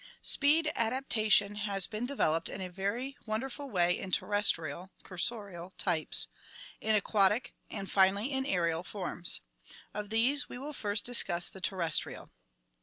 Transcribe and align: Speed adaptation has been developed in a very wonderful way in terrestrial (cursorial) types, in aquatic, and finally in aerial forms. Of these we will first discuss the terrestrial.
Speed 0.23 0.71
adaptation 0.75 1.53
has 1.53 1.85
been 1.85 2.07
developed 2.07 2.49
in 2.49 2.59
a 2.59 2.69
very 2.71 3.15
wonderful 3.27 3.69
way 3.69 3.95
in 3.95 4.09
terrestrial 4.09 4.89
(cursorial) 5.03 5.69
types, 5.77 6.25
in 6.79 6.95
aquatic, 6.95 7.53
and 7.69 7.91
finally 7.91 8.31
in 8.31 8.43
aerial 8.43 8.81
forms. 8.81 9.41
Of 9.93 10.09
these 10.09 10.49
we 10.49 10.57
will 10.57 10.73
first 10.73 11.03
discuss 11.05 11.49
the 11.49 11.61
terrestrial. 11.61 12.31